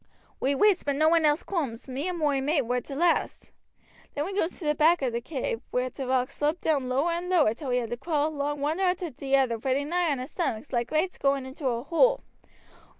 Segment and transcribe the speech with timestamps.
[0.39, 3.51] "We waits, but no one else cooms; me and moi mate war t' last.
[4.15, 7.11] Then we goes to t' back of the cave, whar t' rock sloped down lower
[7.11, 10.25] and lower till we had to crawl along one arter t'other pretty nigh on our
[10.25, 12.23] stomachs, like raats going into a hole.